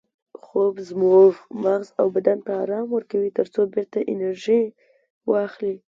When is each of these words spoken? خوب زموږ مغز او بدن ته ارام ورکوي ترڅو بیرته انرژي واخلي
خوب 0.43 0.73
زموږ 0.89 1.31
مغز 1.63 1.89
او 2.01 2.07
بدن 2.15 2.37
ته 2.45 2.51
ارام 2.63 2.87
ورکوي 2.91 3.29
ترڅو 3.37 3.61
بیرته 3.73 3.99
انرژي 4.13 4.63
واخلي 5.29 5.75